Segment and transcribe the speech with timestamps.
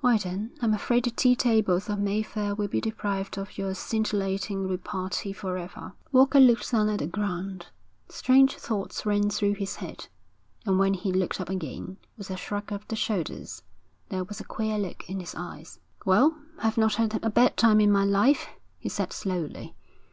[0.00, 4.66] 'Why then, I'm afraid the tea tables of Mayfair will be deprived of your scintillating
[4.66, 7.66] repartee for ever.' Walker looked down at the ground.
[8.08, 10.08] Strange thoughts ran through his head,
[10.66, 13.62] and when he looked up again, with a shrug of the shoulders,
[14.08, 15.78] there was a queer look in his eyes.
[16.04, 18.48] 'Well, I've not had a bad time in my life,'
[18.80, 19.76] he said slowly.